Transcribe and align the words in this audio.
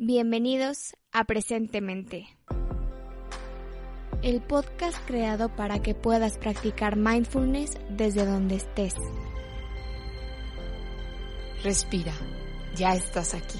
Bienvenidos 0.00 0.96
a 1.10 1.24
Presentemente, 1.24 2.28
el 4.22 4.40
podcast 4.40 4.96
creado 5.08 5.48
para 5.56 5.82
que 5.82 5.92
puedas 5.92 6.38
practicar 6.38 6.94
mindfulness 6.94 7.72
desde 7.90 8.24
donde 8.24 8.54
estés. 8.54 8.94
Respira, 11.64 12.12
ya 12.76 12.94
estás 12.94 13.34
aquí. 13.34 13.58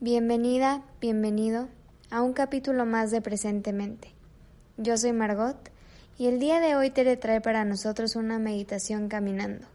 Bienvenida, 0.00 0.84
bienvenido 1.00 1.70
a 2.10 2.20
un 2.20 2.34
capítulo 2.34 2.84
más 2.84 3.10
de 3.10 3.22
Presentemente. 3.22 4.12
Yo 4.76 4.98
soy 4.98 5.14
Margot 5.14 5.56
y 6.18 6.26
el 6.26 6.38
día 6.38 6.60
de 6.60 6.76
hoy 6.76 6.90
te 6.90 7.16
trae 7.16 7.40
para 7.40 7.64
nosotros 7.64 8.16
una 8.16 8.38
meditación 8.38 9.08
caminando. 9.08 9.66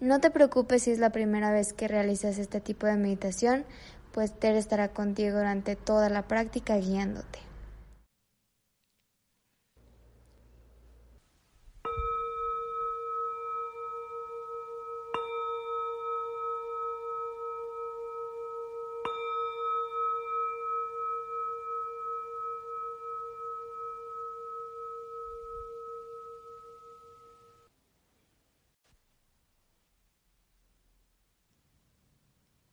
No 0.00 0.20
te 0.20 0.30
preocupes 0.30 0.82
si 0.82 0.90
es 0.90 0.98
la 0.98 1.08
primera 1.08 1.50
vez 1.52 1.72
que 1.72 1.88
realizas 1.88 2.36
este 2.36 2.60
tipo 2.60 2.86
de 2.86 2.96
meditación, 2.96 3.64
pues 4.12 4.38
Tere 4.38 4.58
estará 4.58 4.88
contigo 4.88 5.38
durante 5.38 5.74
toda 5.74 6.10
la 6.10 6.28
práctica 6.28 6.76
guiándote. 6.76 7.45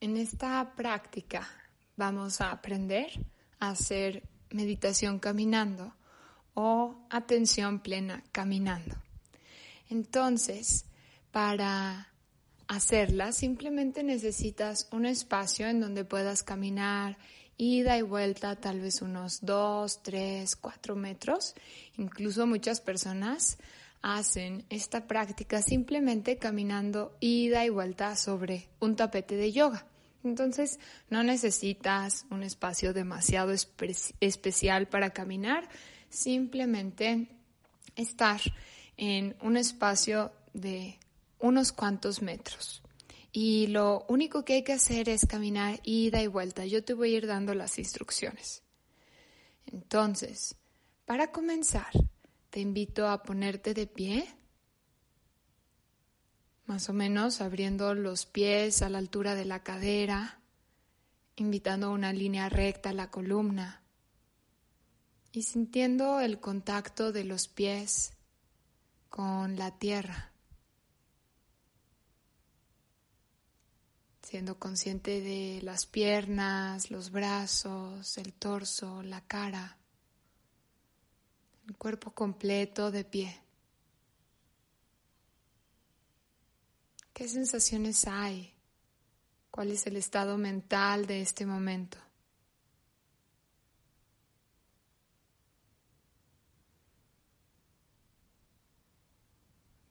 En 0.04 0.18
esta 0.18 0.74
práctica 0.76 1.48
vamos 1.96 2.42
a 2.42 2.52
aprender 2.52 3.08
a 3.62 3.70
hacer 3.70 4.28
meditación 4.50 5.18
caminando 5.18 5.96
o 6.56 7.08
atención 7.10 7.80
plena 7.80 8.22
caminando. 8.34 8.98
Entonces, 9.90 10.88
para 11.32 12.10
hacerla 12.68 13.32
simplemente 13.32 14.04
necesitas 14.04 14.90
un 14.92 15.06
espacio 15.06 15.70
en 15.70 15.80
donde 15.80 16.04
puedas 16.04 16.44
caminar 16.44 17.18
ida 17.56 17.98
y 17.98 18.02
vuelta 18.02 18.58
tal 18.58 18.82
vez 18.82 19.02
unos 19.02 19.40
2, 19.46 20.04
3, 20.04 20.54
4 20.58 20.96
metros. 20.98 21.56
Incluso 21.96 22.46
muchas 22.46 22.82
personas 22.82 23.58
hacen 24.02 24.66
esta 24.70 25.08
práctica 25.08 25.62
simplemente 25.62 26.38
caminando 26.38 27.16
ida 27.22 27.66
y 27.66 27.70
vuelta 27.70 28.18
sobre 28.18 28.68
un 28.82 28.98
tapete 28.98 29.38
de 29.38 29.54
yoga. 29.54 29.88
Entonces 30.24 30.80
no 31.10 31.24
necesitas 31.24 32.26
un 32.30 32.44
espacio 32.44 32.94
demasiado 32.94 33.54
especial 34.20 34.88
para 34.88 35.12
caminar, 35.12 35.68
simplemente 36.10 37.28
estar 37.96 38.40
en 38.98 39.36
un 39.42 39.58
espacio 39.58 40.32
de 40.54 41.00
unos 41.40 41.72
cuantos 41.72 42.22
metros. 42.22 42.82
Y 43.32 43.68
lo 43.68 44.06
único 44.08 44.46
que 44.46 44.54
hay 44.54 44.64
que 44.64 44.74
hacer 44.74 45.10
es 45.10 45.26
caminar 45.26 45.80
ida 45.84 46.22
y 46.22 46.28
vuelta. 46.28 46.66
Yo 46.66 46.84
te 46.84 46.94
voy 46.94 47.14
a 47.14 47.18
ir 47.18 47.28
dando 47.28 47.56
las 47.56 47.80
instrucciones. 47.80 48.62
Entonces, 49.66 50.56
para 51.06 51.32
comenzar, 51.32 51.92
te 52.50 52.60
invito 52.60 53.08
a 53.08 53.24
ponerte 53.24 53.74
de 53.74 53.88
pie 53.88 54.28
más 56.66 56.90
o 56.90 56.94
menos 56.94 57.42
abriendo 57.42 57.94
los 57.94 58.26
pies 58.26 58.82
a 58.82 58.90
la 58.90 58.98
altura 58.98 59.36
de 59.36 59.46
la 59.46 59.64
cadera, 59.64 60.40
invitando 61.36 61.92
una 61.92 62.14
línea 62.14 62.50
recta 62.50 62.90
a 62.90 62.94
la 62.94 63.10
columna 63.10 63.82
y 65.32 65.44
sintiendo 65.44 66.20
el 66.20 66.40
contacto 66.40 67.12
de 67.12 67.24
los 67.24 67.48
pies 67.48 68.14
con 69.10 69.58
la 69.58 69.78
tierra, 69.78 70.32
siendo 74.22 74.58
consciente 74.60 75.22
de 75.22 75.60
las 75.64 75.86
piernas, 75.86 76.92
los 76.92 77.12
brazos, 77.12 78.18
el 78.18 78.34
torso, 78.34 79.02
la 79.04 79.22
cara, 79.22 79.78
el 81.68 81.76
cuerpo 81.78 82.12
completo 82.12 82.92
de 82.92 83.04
pie. 83.04 83.40
¿Qué 87.14 87.28
sensaciones 87.28 88.08
hay? 88.08 88.56
¿Cuál 89.52 89.70
es 89.70 89.86
el 89.86 89.98
estado 89.98 90.36
mental 90.40 91.06
de 91.06 91.22
este 91.22 91.46
momento? 91.46 92.00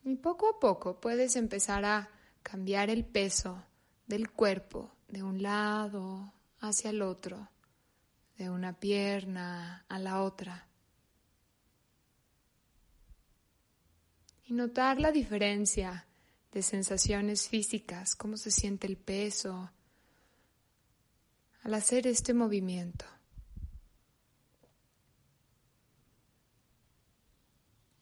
Y 0.03 0.17
poco 0.17 0.49
a 0.49 0.59
poco 0.59 1.01
puedes 1.01 1.37
empezar 1.37 1.85
a 1.85 2.11
cambiar 2.43 2.91
el 2.91 3.05
peso 3.05 3.65
del 4.09 4.33
cuerpo 4.33 4.91
de 5.07 5.23
un 5.23 5.43
lado 5.43 6.35
hacia 6.59 6.91
el 6.91 7.03
otro, 7.03 7.49
de 8.37 8.51
una 8.51 8.73
pierna 8.73 9.85
a 9.89 9.99
la 10.01 10.23
otra. 10.23 10.67
Y 14.45 14.55
notar 14.55 15.01
la 15.01 15.13
diferencia 15.13 16.09
de 16.53 16.63
sensaciones 16.63 17.49
físicas, 17.49 18.15
cómo 18.15 18.37
se 18.37 18.51
siente 18.51 18.87
el 18.87 18.99
peso 18.99 19.71
al 21.63 21.75
hacer 21.75 22.07
este 22.07 22.35
movimiento. 22.35 23.07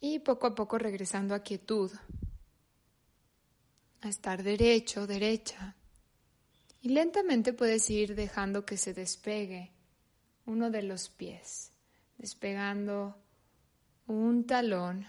Y 0.00 0.18
poco 0.20 0.48
a 0.48 0.54
poco 0.54 0.78
regresando 0.78 1.34
a 1.34 1.42
quietud, 1.42 1.92
a 4.00 4.08
estar 4.08 4.42
derecho, 4.42 5.06
derecha. 5.06 5.76
Y 6.80 6.88
lentamente 6.88 7.52
puedes 7.52 7.88
ir 7.90 8.14
dejando 8.14 8.64
que 8.64 8.78
se 8.78 8.94
despegue 8.94 9.72
uno 10.46 10.70
de 10.70 10.82
los 10.82 11.10
pies, 11.10 11.72
despegando 12.16 13.22
un 14.06 14.46
talón 14.46 15.06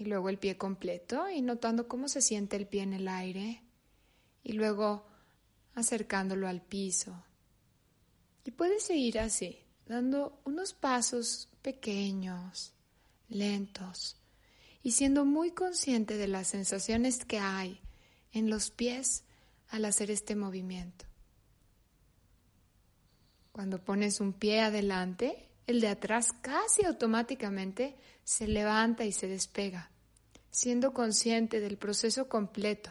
y 0.00 0.06
luego 0.06 0.30
el 0.30 0.38
pie 0.38 0.56
completo 0.56 1.28
y 1.28 1.42
notando 1.42 1.86
cómo 1.86 2.08
se 2.08 2.22
siente 2.22 2.56
el 2.56 2.66
pie 2.66 2.84
en 2.84 2.94
el 2.94 3.06
aire 3.06 3.62
y 4.42 4.54
luego 4.54 5.06
acercándolo 5.74 6.48
al 6.48 6.62
piso. 6.62 7.22
Y 8.46 8.50
puedes 8.50 8.82
seguir 8.82 9.18
así, 9.18 9.58
dando 9.84 10.40
unos 10.46 10.72
pasos 10.72 11.50
pequeños, 11.60 12.72
lentos 13.28 14.16
y 14.82 14.92
siendo 14.92 15.26
muy 15.26 15.50
consciente 15.50 16.16
de 16.16 16.28
las 16.28 16.48
sensaciones 16.48 17.26
que 17.26 17.38
hay 17.38 17.78
en 18.32 18.48
los 18.48 18.70
pies 18.70 19.24
al 19.68 19.84
hacer 19.84 20.10
este 20.10 20.34
movimiento. 20.34 21.04
Cuando 23.52 23.84
pones 23.84 24.20
un 24.20 24.32
pie 24.32 24.60
adelante, 24.60 25.49
el 25.66 25.80
de 25.80 25.88
atrás 25.88 26.32
casi 26.40 26.84
automáticamente 26.84 27.96
se 28.24 28.46
levanta 28.46 29.04
y 29.04 29.12
se 29.12 29.28
despega, 29.28 29.90
siendo 30.50 30.92
consciente 30.92 31.60
del 31.60 31.76
proceso 31.76 32.28
completo. 32.28 32.90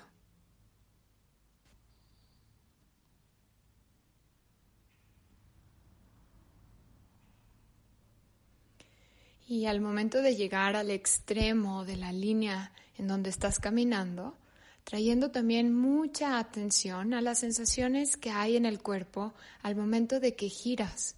Y 9.47 9.66
al 9.66 9.81
momento 9.81 10.22
de 10.22 10.36
llegar 10.36 10.75
al 10.75 10.91
extremo 10.91 11.84
de 11.84 11.96
la 11.96 12.12
línea 12.12 12.72
en 12.97 13.07
donde 13.07 13.31
estás 13.31 13.59
caminando, 13.59 14.38
trayendo 14.83 15.31
también 15.31 15.74
mucha 15.74 16.38
atención 16.38 17.13
a 17.13 17.21
las 17.21 17.39
sensaciones 17.39 18.16
que 18.16 18.30
hay 18.30 18.57
en 18.57 18.66
el 18.66 18.81
cuerpo 18.81 19.33
al 19.62 19.75
momento 19.75 20.19
de 20.19 20.36
que 20.36 20.50
giras 20.50 21.16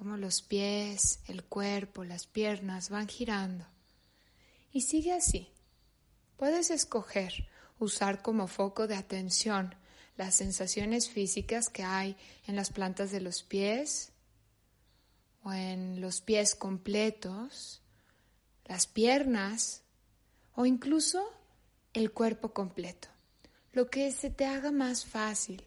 como 0.00 0.16
los 0.16 0.40
pies, 0.40 1.20
el 1.26 1.44
cuerpo, 1.44 2.04
las 2.04 2.26
piernas 2.26 2.88
van 2.88 3.06
girando. 3.06 3.66
Y 4.72 4.80
sigue 4.80 5.12
así. 5.12 5.52
Puedes 6.38 6.70
escoger 6.70 7.46
usar 7.78 8.22
como 8.22 8.46
foco 8.46 8.86
de 8.86 8.94
atención 8.94 9.74
las 10.16 10.36
sensaciones 10.36 11.10
físicas 11.10 11.68
que 11.68 11.82
hay 11.82 12.16
en 12.46 12.56
las 12.56 12.70
plantas 12.70 13.10
de 13.10 13.20
los 13.20 13.42
pies 13.42 14.12
o 15.42 15.52
en 15.52 16.00
los 16.00 16.22
pies 16.22 16.54
completos, 16.54 17.82
las 18.64 18.86
piernas 18.86 19.82
o 20.54 20.64
incluso 20.64 21.30
el 21.92 22.10
cuerpo 22.10 22.54
completo, 22.54 23.08
lo 23.72 23.90
que 23.90 24.10
se 24.12 24.30
te 24.30 24.46
haga 24.46 24.72
más 24.72 25.04
fácil. 25.04 25.62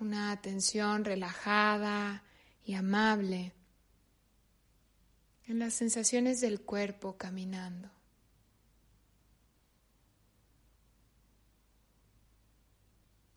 Una 0.00 0.30
atención 0.30 1.04
relajada 1.04 2.22
y 2.64 2.74
amable 2.74 3.52
en 5.46 5.58
las 5.58 5.74
sensaciones 5.74 6.40
del 6.40 6.60
cuerpo 6.60 7.16
caminando. 7.16 7.90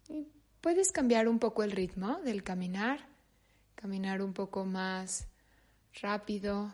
Y 0.09 0.27
puedes 0.59 0.91
cambiar 0.91 1.27
un 1.27 1.39
poco 1.39 1.63
el 1.63 1.71
ritmo 1.71 2.19
del 2.19 2.43
caminar, 2.43 3.07
caminar 3.75 4.21
un 4.21 4.33
poco 4.33 4.65
más 4.65 5.27
rápido 6.01 6.73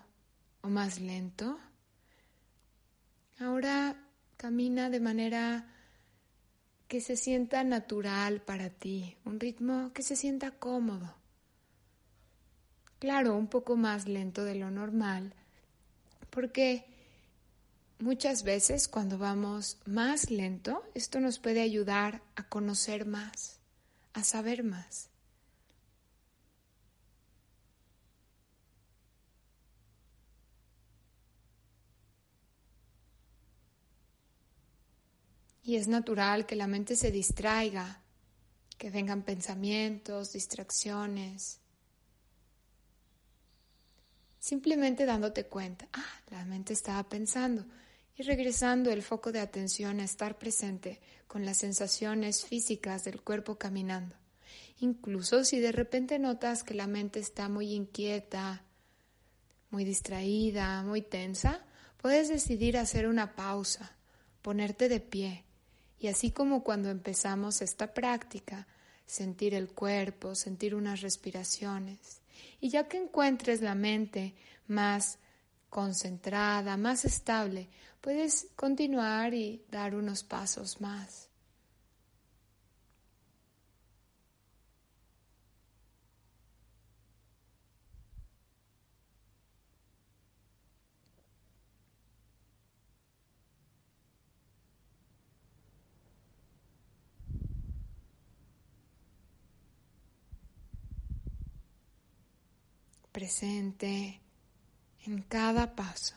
o 0.62 0.70
más 0.70 1.00
lento. 1.00 1.60
Ahora 3.40 3.96
camina 4.38 4.90
de 4.90 5.00
manera 5.00 5.77
que 6.88 7.02
se 7.02 7.18
sienta 7.18 7.64
natural 7.64 8.42
para 8.42 8.70
ti, 8.70 9.18
un 9.26 9.40
ritmo 9.40 9.92
que 9.94 10.04
se 10.04 10.16
sienta 10.16 10.52
cómodo. 10.52 11.14
Claro, 13.00 13.36
un 13.36 13.48
poco 13.48 13.76
más 13.76 14.08
lento 14.08 14.44
de 14.44 14.56
lo 14.56 14.72
normal, 14.72 15.34
porque 16.30 16.86
muchas 18.00 18.44
veces 18.44 18.88
cuando 18.88 19.18
vamos 19.18 19.78
más 19.86 20.32
lento, 20.32 20.84
esto 20.94 21.20
nos 21.20 21.40
puede 21.40 21.62
ayudar 21.62 22.22
a 22.36 22.44
conocer 22.48 23.06
más, 23.06 23.60
a 24.14 24.24
saber 24.24 24.64
más. 24.64 25.10
Y 35.68 35.76
es 35.76 35.90
natural 35.90 36.46
que 36.46 36.56
la 36.56 36.66
mente 36.66 36.96
se 36.96 37.12
distraiga, 37.12 38.02
que 38.78 38.90
vengan 38.90 39.24
pensamientos, 39.24 40.32
distracciones. 40.32 41.60
Simplemente 44.40 45.06
dándote 45.06 45.48
cuenta, 45.48 45.90
ah, 45.92 46.22
la 46.30 46.46
mente 46.46 46.72
estaba 46.72 47.04
pensando 47.10 47.66
y 48.16 48.24
regresando 48.24 48.92
el 48.92 49.04
foco 49.04 49.34
de 49.34 49.42
atención 49.42 50.00
a 50.00 50.06
estar 50.06 50.38
presente 50.38 51.02
con 51.28 51.46
las 51.46 51.58
sensaciones 51.58 52.46
físicas 52.46 53.04
del 53.04 53.22
cuerpo 53.22 53.58
caminando. 53.58 54.16
Incluso 54.80 55.44
si 55.44 55.60
de 55.60 55.74
repente 55.74 56.18
notas 56.18 56.64
que 56.64 56.76
la 56.76 56.88
mente 56.88 57.20
está 57.20 57.50
muy 57.50 57.74
inquieta, 57.74 58.64
muy 59.70 59.84
distraída, 59.84 60.82
muy 60.84 61.02
tensa, 61.02 61.66
puedes 61.98 62.30
decidir 62.30 62.78
hacer 62.78 63.06
una 63.06 63.36
pausa, 63.36 63.98
ponerte 64.42 64.88
de 64.88 65.02
pie 65.02 65.44
y 66.00 66.08
así 66.08 66.32
como 66.32 66.64
cuando 66.64 66.90
empezamos 66.90 67.62
esta 67.62 67.94
práctica, 67.94 68.68
sentir 69.06 69.54
el 69.54 69.70
cuerpo, 69.70 70.36
sentir 70.36 70.76
unas 70.76 71.02
respiraciones. 71.02 72.22
Y 72.60 72.70
ya 72.70 72.88
que 72.88 72.98
encuentres 72.98 73.62
la 73.62 73.76
mente 73.76 74.36
más 74.68 75.18
concentrada, 75.70 76.78
más 76.78 77.06
estable, 77.06 77.70
puedes 78.02 78.48
continuar 78.56 79.34
y 79.34 79.66
dar 79.70 79.96
unos 79.96 80.24
pasos 80.24 80.82
más. 80.82 81.27
Presente 103.18 104.22
en 105.08 105.24
cada 105.24 105.76
paso. 105.76 106.14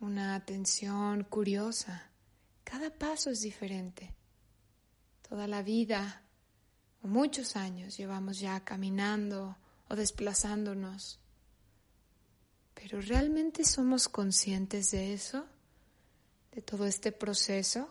Una 0.00 0.34
atención 0.34 1.24
curiosa. 1.24 2.10
Cada 2.64 2.88
paso 2.88 3.28
es 3.28 3.42
diferente. 3.42 4.14
Toda 5.28 5.46
la 5.46 5.62
vida 5.62 6.22
o 7.02 7.06
muchos 7.06 7.54
años 7.54 7.98
llevamos 7.98 8.40
ya 8.40 8.64
caminando 8.64 9.58
o 9.90 9.94
desplazándonos. 9.94 11.20
Pero 12.72 12.98
¿realmente 13.02 13.62
somos 13.62 14.08
conscientes 14.08 14.90
de 14.92 15.12
eso? 15.12 15.44
¿De 16.52 16.62
todo 16.62 16.86
este 16.86 17.12
proceso? 17.12 17.90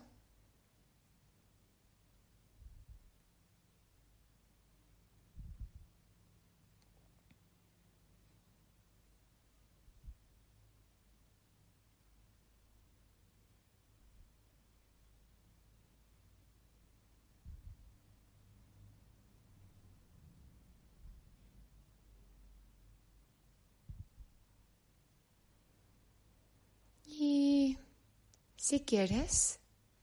Si 28.62 28.78
quieres, 28.78 29.58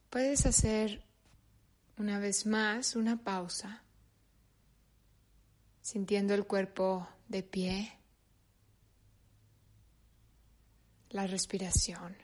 puedes 0.10 0.46
hacer 0.46 1.02
una 1.96 2.20
vez 2.20 2.46
más 2.46 2.98
una 2.98 3.24
pausa, 3.24 3.84
sintiendo 5.82 6.34
el 6.34 6.46
cuerpo 6.46 7.08
de 7.30 7.42
pie, 7.42 7.98
la 11.10 11.26
respiración 11.26 12.18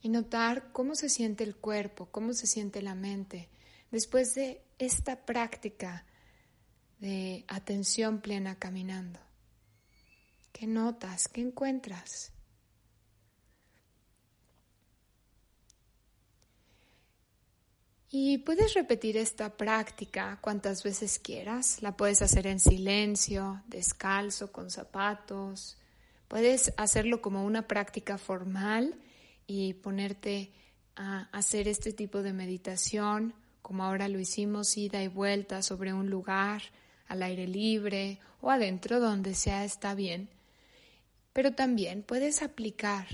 y 0.00 0.08
notar 0.08 0.72
cómo 0.72 0.94
se 0.94 1.10
siente 1.10 1.44
el 1.44 1.56
cuerpo, 1.56 2.06
cómo 2.10 2.32
se 2.32 2.46
siente 2.46 2.80
la 2.80 2.94
mente 2.94 3.50
después 3.90 4.34
de 4.34 4.62
esta 4.78 5.26
práctica 5.26 6.06
de 7.00 7.44
atención 7.48 8.22
plena 8.22 8.58
caminando. 8.58 9.20
¿Qué 10.52 10.66
notas? 10.66 11.28
¿Qué 11.28 11.42
encuentras? 11.42 12.33
Y 18.16 18.38
puedes 18.38 18.74
repetir 18.74 19.16
esta 19.16 19.56
práctica 19.56 20.38
cuantas 20.40 20.84
veces 20.84 21.18
quieras. 21.18 21.82
La 21.82 21.96
puedes 21.96 22.22
hacer 22.22 22.46
en 22.46 22.60
silencio, 22.60 23.60
descalzo, 23.66 24.52
con 24.52 24.70
zapatos. 24.70 25.76
Puedes 26.28 26.72
hacerlo 26.76 27.20
como 27.20 27.44
una 27.44 27.66
práctica 27.66 28.16
formal 28.16 28.94
y 29.48 29.74
ponerte 29.74 30.52
a 30.94 31.22
hacer 31.32 31.66
este 31.66 31.92
tipo 31.92 32.22
de 32.22 32.32
meditación, 32.32 33.34
como 33.62 33.82
ahora 33.82 34.06
lo 34.06 34.20
hicimos, 34.20 34.76
ida 34.76 35.02
y 35.02 35.08
vuelta 35.08 35.60
sobre 35.60 35.92
un 35.92 36.08
lugar, 36.08 36.62
al 37.08 37.20
aire 37.20 37.48
libre 37.48 38.20
o 38.40 38.52
adentro 38.52 39.00
donde 39.00 39.34
sea 39.34 39.64
está 39.64 39.96
bien. 39.96 40.28
Pero 41.32 41.56
también 41.56 42.04
puedes 42.04 42.42
aplicar 42.42 43.08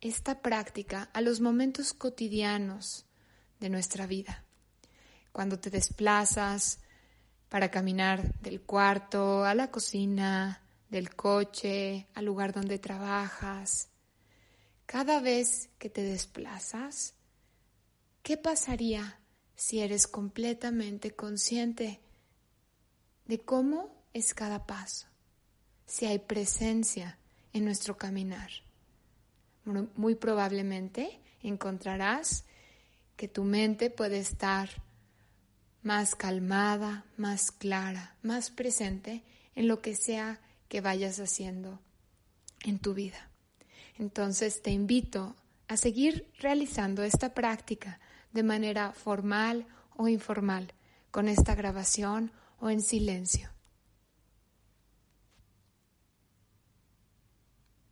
esta 0.00 0.42
práctica 0.42 1.08
a 1.12 1.20
los 1.20 1.40
momentos 1.40 1.94
cotidianos 1.94 3.06
de 3.60 3.68
nuestra 3.68 4.06
vida. 4.06 4.44
Cuando 5.32 5.58
te 5.58 5.70
desplazas 5.70 6.80
para 7.48 7.70
caminar 7.70 8.34
del 8.40 8.62
cuarto 8.62 9.44
a 9.44 9.54
la 9.54 9.70
cocina, 9.70 10.62
del 10.88 11.14
coche 11.14 12.08
al 12.14 12.24
lugar 12.24 12.52
donde 12.52 12.78
trabajas, 12.78 13.88
cada 14.86 15.20
vez 15.20 15.68
que 15.78 15.88
te 15.88 16.02
desplazas, 16.02 17.14
¿qué 18.22 18.36
pasaría 18.36 19.20
si 19.54 19.80
eres 19.80 20.08
completamente 20.08 21.12
consciente 21.12 22.00
de 23.26 23.38
cómo 23.38 24.04
es 24.12 24.34
cada 24.34 24.66
paso? 24.66 25.06
Si 25.86 26.06
hay 26.06 26.18
presencia 26.18 27.18
en 27.52 27.64
nuestro 27.64 27.96
caminar. 27.96 28.50
Muy 29.64 30.14
probablemente 30.14 31.20
encontrarás 31.42 32.44
que 33.20 33.28
tu 33.28 33.44
mente 33.44 33.90
puede 33.90 34.18
estar 34.18 34.70
más 35.82 36.14
calmada, 36.14 37.04
más 37.18 37.50
clara, 37.50 38.16
más 38.22 38.48
presente 38.50 39.22
en 39.54 39.68
lo 39.68 39.82
que 39.82 39.94
sea 39.94 40.40
que 40.68 40.80
vayas 40.80 41.20
haciendo 41.20 41.82
en 42.62 42.78
tu 42.78 42.94
vida. 42.94 43.28
Entonces 43.98 44.62
te 44.62 44.70
invito 44.70 45.36
a 45.68 45.76
seguir 45.76 46.32
realizando 46.38 47.02
esta 47.02 47.34
práctica 47.34 48.00
de 48.32 48.42
manera 48.42 48.92
formal 48.92 49.66
o 49.98 50.08
informal, 50.08 50.72
con 51.10 51.28
esta 51.28 51.54
grabación 51.54 52.32
o 52.58 52.70
en 52.70 52.80
silencio. 52.80 53.50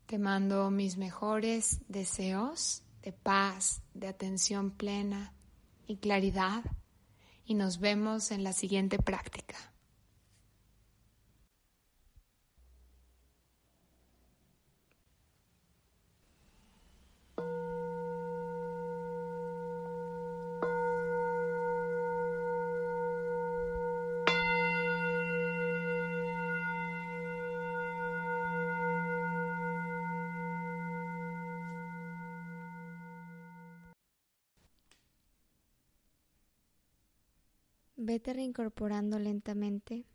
Te 0.06 0.16
mando 0.16 0.70
mis 0.70 0.96
mejores 0.96 1.80
deseos 1.86 2.82
de 3.08 3.12
paz, 3.12 3.80
de 3.94 4.06
atención 4.06 4.70
plena 4.70 5.32
y 5.86 5.96
claridad 5.96 6.62
y 7.46 7.54
nos 7.54 7.80
vemos 7.80 8.30
en 8.30 8.44
la 8.44 8.52
siguiente 8.52 8.98
práctica. 8.98 9.56
Vete 38.08 38.32
reincorporando 38.32 39.18
lentamente. 39.18 40.06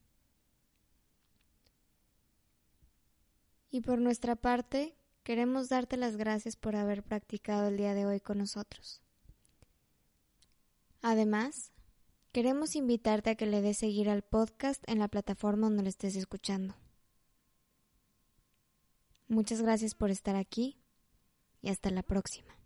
Y 3.70 3.82
por 3.82 4.00
nuestra 4.00 4.36
parte, 4.36 4.98
queremos 5.24 5.70
darte 5.70 5.96
las 5.96 6.18
gracias 6.18 6.56
por 6.56 6.76
haber 6.76 7.04
practicado 7.04 7.68
el 7.68 7.78
día 7.78 7.94
de 7.94 8.08
hoy 8.08 8.20
con 8.20 8.40
nosotros. 8.40 9.04
Además, 11.04 11.72
queremos 12.32 12.76
invitarte 12.76 13.30
a 13.30 13.36
que 13.36 13.46
le 13.46 13.62
des 13.62 13.78
seguir 13.78 14.10
al 14.10 14.24
podcast 14.24 14.84
en 14.88 14.98
la 14.98 15.08
plataforma 15.08 15.68
donde 15.68 15.84
lo 15.84 15.90
estés 15.90 16.16
escuchando. 16.16 16.74
Muchas 19.28 19.62
gracias 19.62 19.94
por 19.94 20.10
estar 20.10 20.36
aquí 20.36 20.80
y 21.62 21.70
hasta 21.70 21.92
la 21.92 22.02
próxima. 22.02 22.63